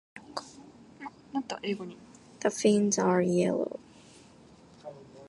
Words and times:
The 2.41 2.49
fins 2.49 2.97
are 2.97 3.21
yellow. 3.21 3.79